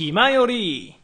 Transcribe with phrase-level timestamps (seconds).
[0.00, 0.96] 暇より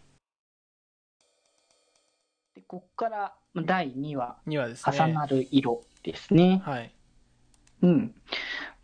[2.54, 4.96] でこっからまあ第2話、にはですね。
[4.96, 6.62] 重なる色ですね。
[6.64, 6.90] はい。
[7.82, 8.14] うん。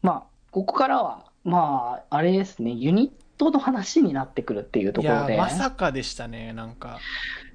[0.03, 5.39] まあ、ここからは、まあ、あれですね、ユニットの話になってくるっていうところで。
[5.39, 6.99] まさかでしたね、なんか。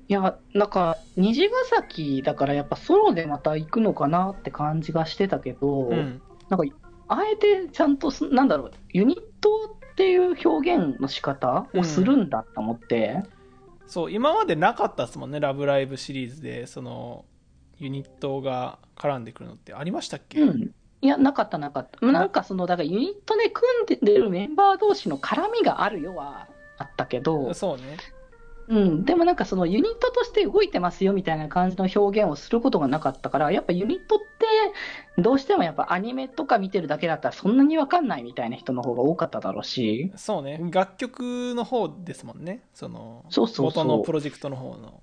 [0.08, 6.24] いや、なんか、虹ヶ崎だからやっぱソロでまた行くのかなって感じがしてたけど、うん。
[6.50, 6.76] なんか、
[7.08, 13.24] あえてちゃんとす、なんだろう、ユニットっていう表現の仕方をするんだと思って、
[13.88, 17.26] そう、今までなかったですもんね、ラブライブシリーズで、その、
[17.80, 20.72] ユニットが絡んでくるのってありましたっけ、うん。
[21.02, 22.06] いや、なかったなかった。
[22.06, 27.98] なんかその、だからユニットで組んでるメンバー同士の絡みがあるよはあったけど、そうね。
[28.70, 40.60] うん、でもなんかそのユニットとして動いてますよみたいな感じの表現をすることがなかったから、やっぱユニットってどうしてもやっぱアニメとか見てるだけだったらそんなにわかんないみたいな人の方が多かっただろうし、そうね。
[40.72, 42.64] 楽曲の方ですもんね。
[42.74, 45.02] その、元のプロジェクトの方の。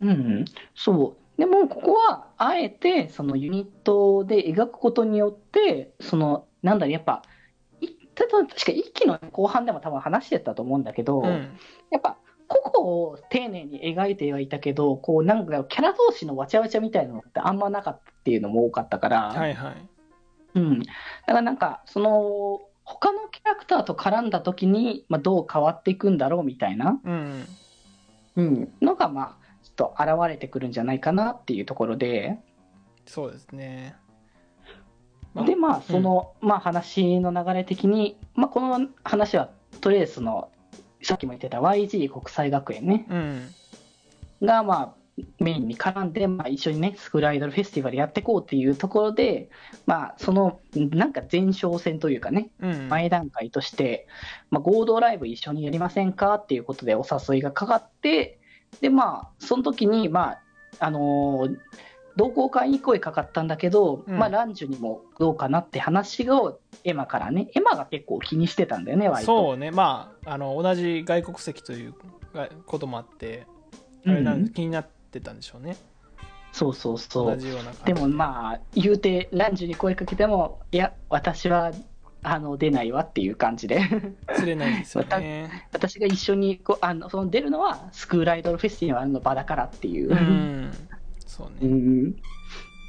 [0.00, 0.44] うん、
[0.74, 1.40] そう。
[1.40, 7.22] でもここはあえてそのユニットで描くことによって、そのなんだろう、やっぱ、
[7.80, 11.58] い確か一期の後半でも多分話してたと思うんだけど、うん。
[11.90, 19.88] やっぱ個々を丁寧に描いてはいたけど、こうなんかキャラ同士のわちゃわちゃみたいなのってあんまなかったっていうのも多かったから、はいはい。
[20.54, 20.86] うん、だ
[21.26, 27.46] からなんかその他のキャラクターと絡んだ時に、まあ、どう変わっていくんだろうみたいな、うん。
[28.36, 32.38] うん、のがまあちょっと現れてくるんじゃないかなっていうところで、
[33.06, 33.94] そうですね。
[35.34, 40.50] まあでまあその、まあ話の流れ的に、まあ、この話はとりあえずその
[41.02, 43.54] さっきも言ってた YG 国際学園ね、うん。
[44.42, 49.50] が、まあ、メインに絡んで、まあ、一緒にね、スクールアイドルフェスティバルやっていこうっていうところで、
[49.86, 52.88] まあ、その、なんか前哨戦というかね、うん。
[52.88, 54.06] 前段階として、
[54.50, 58.38] まあ、合同ライブ一緒にやりませんかっていうことでお誘いがかかって、
[58.80, 60.40] で、まあ、その時に、まあ、
[60.80, 61.58] あのー
[62.18, 69.50] 同好会に声かかったんだけど、うんまあ、ランジュにもどうかなって話をエマからね、エマが結構気にしてたんだよね、割と。
[69.50, 69.70] そうね。
[69.70, 71.94] まあ、あの、同じ外国籍という
[72.34, 73.46] がこともあって、
[74.04, 75.76] あれなんうん気になってたんでしょうね。
[76.50, 77.38] そうそうそう
[77.84, 81.70] でもまあ、言うて、ランジュに声かけても、いや、私は
[82.24, 83.80] あの出ないわっていう感じで、
[84.34, 85.66] 釣れないですよね。
[85.72, 90.10] 私が一緒にこうあのその出るのはスクールアイドルフェスティバルの場だからっていう。
[90.10, 90.72] うん。
[91.38, 91.68] そううね。
[91.68, 92.14] ん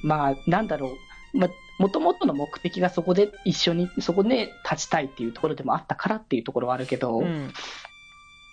[0.03, 0.97] まあ、なんだろ
[1.33, 1.49] う、まあ、
[1.79, 7.53] もともとの目的がそこで一緒に、そこで立ちたいっていうところでもあったからっていうところはあるけど、うん。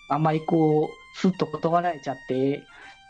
[0.09, 2.63] あんまりこう、すっと断られちゃって、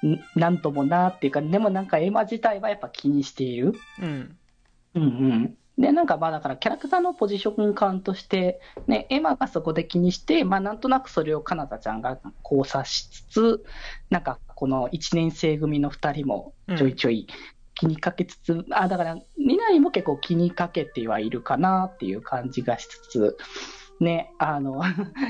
[0.06, 3.74] んなんともなっていうか、でもなんかエマ自体はやっぱ気にしている。
[4.02, 4.38] うん。
[4.96, 5.58] うんうん。
[5.78, 13.66] で、なんかまあだからキャラクターのポジション感として、ね、エマがそこで気にして、まあなんとなくそれをかなたちゃんが交差しつつ、
[14.09, 17.28] なんかこの1年生組の2人もちょいちょい
[17.75, 23.38] 気にかけつつ、あ、だから、みなりも結構気にかけてはいるかなっていう感じがしつつ、
[24.00, 24.81] ね、あの、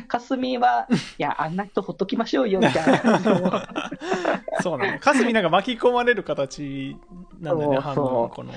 [0.08, 0.88] かすみは、
[1.20, 3.20] いや、あんな人ほっときましょうよ、みたいな
[4.64, 5.00] そうなの。
[5.00, 6.96] かすみなんか巻き込まれる形
[7.42, 8.54] なんだよね、そう半そう分この。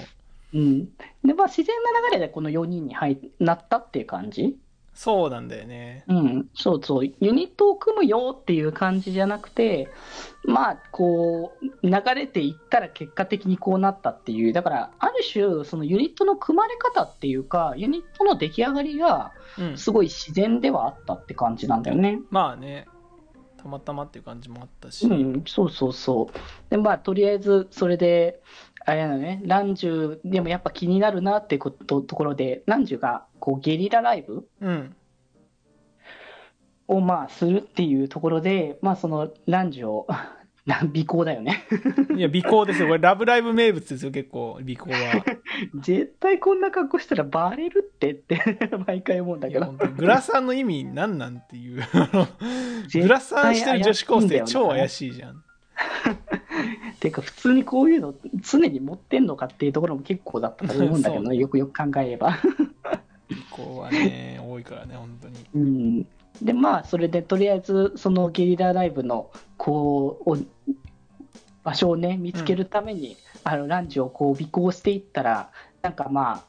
[0.55, 0.85] うん。
[1.25, 4.57] で、まあ自然な流れでこの4人に入なったっていう感じ
[5.03, 6.05] そうなんだよね。
[6.09, 9.89] うん、そうそう、ユニットを組むよっていう感じじゃなくて、
[10.45, 19.79] まあ、こう、流れていったら結果的にこうなったっていう、だから、ある種、そのユニットの組まれ方っていうか、ユニットの出来上がりが、うん。
[19.79, 22.21] すごい自然ではあったって感じなんだよね。
[22.29, 22.87] まあね、
[23.57, 25.07] たまたまっていう感じもあったし。
[25.07, 26.71] うん、そうそうそう。
[26.71, 28.43] で、まあ、とりあえず、それで、
[28.87, 34.97] あれなのね、ランジュ、でもやっぱ気になるなってことところで、ランジュが、こう、ゲリラライブうん。
[36.89, 40.09] をまあするっていうところで、まあそのランジュを、
[40.67, 41.65] な 尾行だよね。
[42.17, 42.89] いや、尾行ですよ。
[42.89, 45.25] これ、ラブライブ名物ですよ、結構、尾行は。
[45.81, 48.41] 絶対こんな格好したらバレるってって
[48.87, 51.83] 毎回思うんだけどグラサンの意味何なんっていう。
[52.93, 55.45] グラサンしてる女子高生超怪しいじゃん。
[57.01, 62.37] ていうか普通にこういうの常に持ってんのかっていうところも結構だったと思うんだけど そね、よくよく考えれば。
[63.31, 65.47] 尾行はね、多いからね、本当に。
[65.55, 66.07] うん。
[66.43, 70.37] で、まあそれでとりあえずそのゲリラライブのこう、お
[71.65, 75.51] 場所をね、見つけるために、あのランジュをこう尾行していったら、
[75.83, 76.45] なんかまあ、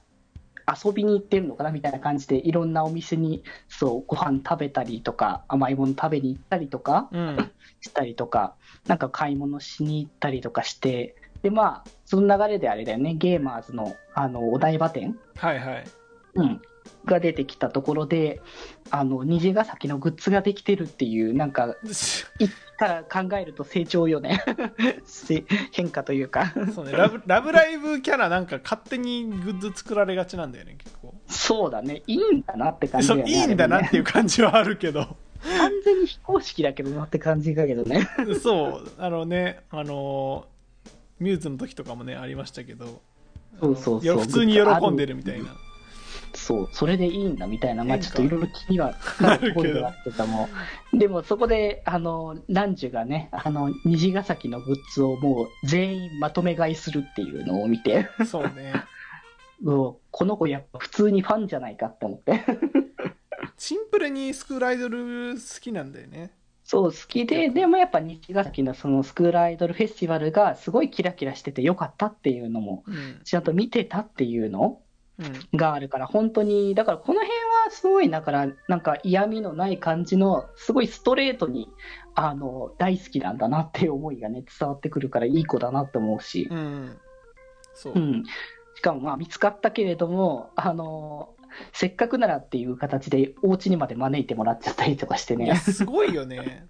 [0.84, 7.52] 遊びに行ってるのかなみたいな感じで、いろんなお店にそうご飯食べたりとか、甘いもの食べに行ったりとかうん。
[7.82, 8.56] したりとか、
[8.88, 15.84] なんか買い物しに行ったりとかして、で、まあ、その流れであれだよね、ゲーマーズのあのお台場店、はいはい。
[16.36, 16.62] うん、
[17.06, 18.42] が出てきたところで、
[18.90, 21.76] あの、虹ヶ崎のグッズができてるっていう、なんか、
[22.40, 22.52] 一
[22.82, 24.44] から考えると成長よね。
[25.06, 26.52] せ変化というか。
[26.74, 32.02] そうねラブラブライブキャラなんか勝手にグッズ作られがちなんだよね結構そうだね。
[32.08, 33.32] いいんだなって感じだよね。
[33.32, 38.10] そういいんだなっていう感じはあるけど完全に非公式だけどなって感じだけどね。
[38.42, 40.48] そうあのねあの
[41.20, 43.02] ミューズの時とかもねありましたけど
[43.60, 45.56] そうそうそう普通に喜んでるみたいな
[46.34, 49.54] そう、それでいいんだみたいな、まあちょっといろいろ気にはなるけど。
[49.54, 50.50] ところがあってたも
[50.94, 50.98] ん。
[50.98, 58.74] でもそこで、あの、ランジュがね、あの、虹ヶ崎のグッズをもう全員まとめ買いするっていうのを見て、そうね。
[59.62, 59.98] もう。
[60.12, 62.44] この子やっぱ普通にファンじゃないかって思って。
[63.58, 66.32] シンプルにスクールアイドル好きなんだよね。
[66.64, 73.22] そう、好きで、でもやっぱ虹ヶ崎のそのスクールアイドルフェスティバルがすごいキラキラしててよかったっていうのも、うん。
[73.24, 74.91] ちゃんと見てたっていうのうん
[75.54, 77.30] があるから、本当に、だからこの辺
[77.66, 81.70] はすごい、だから、なんか嫌味のない感じの、すごいストレートに、
[82.16, 86.98] あの、大好きなんだなっていう思いがね、伝わってくるから、いい子だなって思うし、うん。
[87.74, 88.24] そう、うん。
[88.76, 91.36] しかも、まあ、見つかったけれども、あの、
[91.74, 95.56] せっかくならっていう形で、お家にまで招いてもらっちゃったりとかしてね。
[95.56, 96.68] すごいよね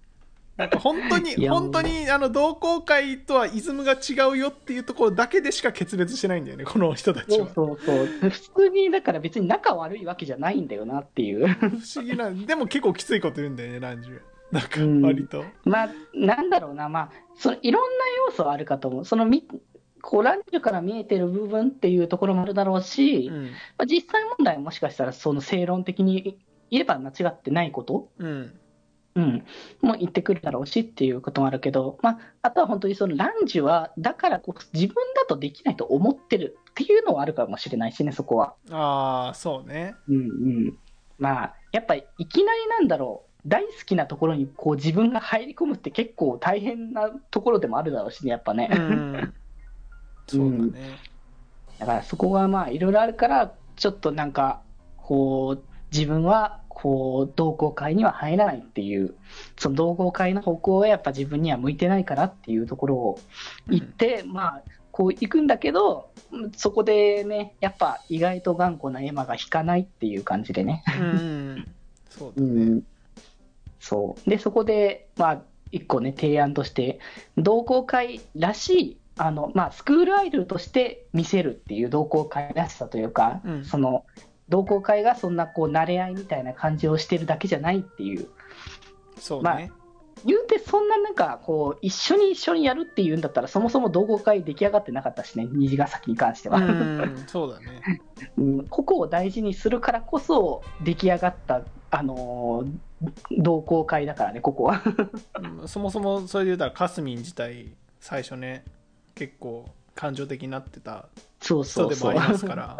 [0.56, 8.06] なんか本当に本当にあの同好会とはイズムが違うよっていうところだけでしか決別してないんだよねこの人たちそうはそうそう。
[8.30, 11.46] 普通に、だから別に仲悪いわけじゃないんだよなっていう。
[11.48, 11.66] 不
[11.96, 14.20] 思議なでも結構きついこと言うんだよねランジュ。
[14.50, 15.00] なんかうん。
[15.02, 19.04] 割と、まあ、なんだろうな、まあ、そのいろんな要素はあるかと思う。
[19.06, 19.48] そのみ、
[20.02, 23.44] こう、ランジュから見えてる部分っていうところもあるだろうし、うん。
[23.44, 26.38] まあ、実際問題はもしかしたら、その正論的に
[26.70, 28.54] 言えば間違ってないこと、うん
[29.14, 29.44] うん、
[29.82, 38.54] も言ってくるだろうしっていうこともあるけど、まあ、あとは本当にそのランジュは、だからこう自分だとできないと思ってるっていうのはあるかもしれないしね、そこは。
[38.70, 40.20] ああそうねうんう
[40.70, 40.78] ん。
[41.18, 43.32] まあ、やっぱりいきなりなんだろう。
[43.44, 48.70] 大好きなところにこう自分が入り込むって結構大変なところでもあるだろうしね、やっぱね。
[48.72, 49.34] うん
[50.28, 50.98] そうだね、
[51.80, 54.62] だからそこがまあいろいろあるから、ちょっとなんか、
[54.96, 59.14] こう、自分はこう、同好会には入らないっていう、
[59.56, 63.20] その同好会の方向はやっぱ自分には向いてないからっていうところを
[63.68, 66.10] 言って、まあ、こう行くんだけど、
[66.56, 70.82] そこでね、やっぱ意外と頑固なエマが引かないっていう感じでね。
[71.00, 71.68] うん。
[72.10, 72.82] そうだうね、ん、
[73.78, 74.28] そう。
[74.28, 76.98] で、そこで、まあ、一個ね、提案として、
[77.36, 83.64] 同好会らしい、あの、まあ、スクールアイドルとして見せるっていう同好会らしさというか、うん。
[83.64, 84.04] その、
[84.52, 88.28] 同好会がそんなこう、慣れ合いみたいな感じをしてるだけじゃないっていう、
[89.18, 89.82] そうね、ま
[90.24, 96.58] 言うてそんななんか、こう、一緒に一緒にやるっていうんだったら、そもそも同好会出来上がってなかったしね、虹ヶ崎に関しては。
[96.58, 98.00] うん そうだね
[98.36, 102.72] うん、ここを大事にするからこそ出来上がった、あのー
[103.36, 104.80] 同好会だからね、ここは。
[105.60, 108.64] うんそもそもそれで言うたらかすみん自体最初ね
[109.16, 109.66] 結構
[109.96, 111.06] 感情的になってた
[111.40, 112.32] そう人そうそうでもあり。
[112.32, 112.78] ますから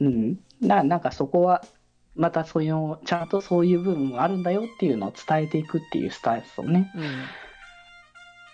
[0.00, 1.64] うん、ななんかそこは、
[2.14, 6.92] またそういう、ちゃんとそういう部分もあるんだよっていうのを伝えていくっていうスタイルですよね。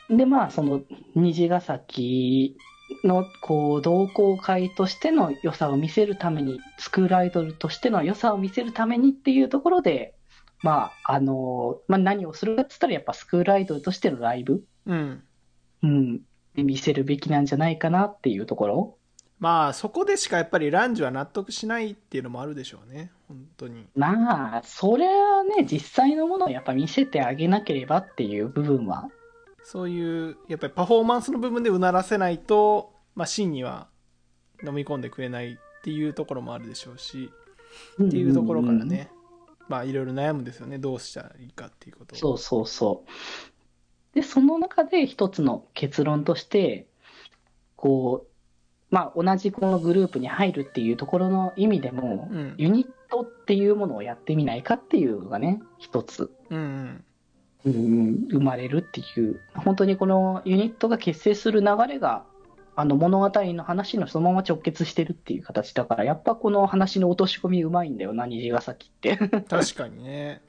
[0.08, 0.16] うん。
[0.16, 0.82] で、まあ、その
[1.14, 2.56] 虹ヶ崎
[3.04, 10.14] のこう同好会としての良さを見せるために、スクールアイドルとしての良さを見せるためにっていうところで、
[10.62, 15.22] まあ、あのまあ、何をするかって言ったら、やっぱスクールアイドルとしてのライブ、うん。
[15.82, 16.20] うん、
[16.55, 18.98] で見せるべきなんじゃないかなっていうところ。
[19.44, 23.13] まあそこでしかやっぱりランジュは納得しないっていうのもあるでしょうね。
[23.29, 23.86] 本当に。
[23.94, 29.10] まあ、それはね、実際のものをやっぱ見せてあげなければっていう部分は、
[29.63, 33.89] そういうやっぱりパフォーマンスの部分でうならせないと、まあ、真には
[34.67, 37.31] 飲み込んでくれないっていうところもあるでしょうし
[38.03, 39.10] っていうところからね、
[39.69, 40.79] まあいろいろ悩むんですよね。
[40.79, 42.19] どうしたらいいかっていうことを。
[42.19, 44.15] そうそうそう。
[44.15, 46.86] で、その中で一つの結論として、
[47.77, 48.33] こう、
[48.94, 52.55] まあ、同じこのグループに入るっていうところの意味でも、うん。
[52.58, 57.05] ユニットっていうものをやってみないかっていうのがね、一つ、うん
[57.65, 57.72] うん。
[57.72, 62.24] うん、生まれるっていう、本当にこのユニットが結成する流れが、
[62.77, 69.17] あの物語の話のそのまま直結してるっていう形だから、やっぱこの話の落とし込みうまいんだよな、虹ヶ崎って。
[69.51, 70.41] 確かにね。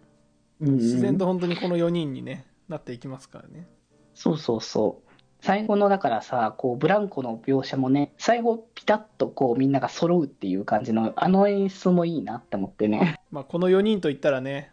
[0.59, 3.67] 自然と本当にこの4人にねなっていきますからね。
[4.13, 5.04] そうそうそう。
[5.45, 13.19] 最後のだからさ、こうブランコの描写もね、最後ピタッとこうみんなが揃うっていう感じの、あの演出もいいなって思ってね。
[13.29, 14.71] まあ、この4人といったらね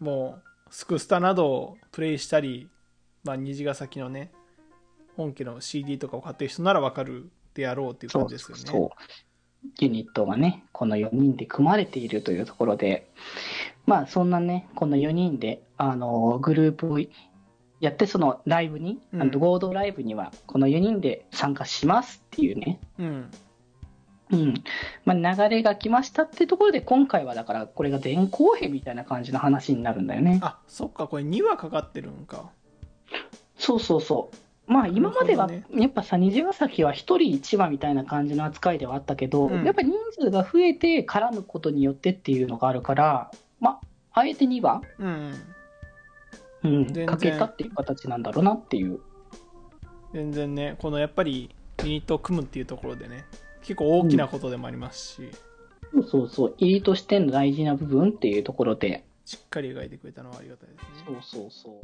[0.00, 2.68] もうスクスタなどをプレイしたり、
[3.22, 4.32] まあ、虹ヶ崎のね
[5.16, 8.88] 本家の CD とかを買ってる人ならわかるであろうっていうそう感じですよねそう。
[9.78, 13.08] ユニットがね、この4人で組まれているというところで、
[13.86, 16.98] まあそんなね、この4人で、あの、グループを
[17.80, 23.30] やって、そのライブに、うん合同ライブには、この4人で参加しますっていうね、うん。
[24.30, 24.54] うん。
[25.04, 30.40] まあ流れが来ましたってところで、今回はだから、これが前後編みたいな感じの話になるんだよね。
[30.42, 32.50] あ、そっか、これ2話かかってるんか。
[33.56, 34.36] そうそうそう。
[34.72, 43.30] まあ今までは、やっぱさ、虹ヶ崎は1人1話みたいな感じの扱いではあったけど、うんやっぱ人数が増えて絡むことによってっていうのがあるから、
[43.60, 43.80] ま
[44.12, 45.34] あ、あえて2話、うん。
[46.64, 49.00] うん、全然かけたっていう形なんだろうなっていう。
[50.12, 53.24] 全然ね、このやっぱりユニットを組むっていうところでね、
[53.62, 55.30] 結構大きなことでもありますし、
[55.92, 61.20] そうそうそう、入りとしての大事な部分っていうところで、しっかり描いてくれたのはありがたいですね。
[61.22, 61.80] そうそうそう。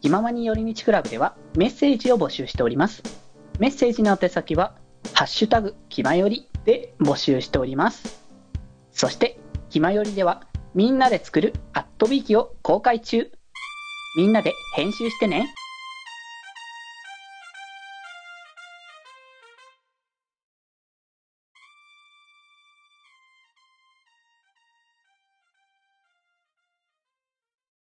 [0.00, 3.02] 気ままに寄り道クラブではメッセージを募集しております。
[3.58, 4.74] メッセージの宛先は、
[5.12, 8.22] ハッシュタグ、気まよりで募集しております。
[8.92, 13.30] そして、気まよりでは、みんなで作るアットビーキを公開中。
[14.16, 15.52] みんなで編集してね。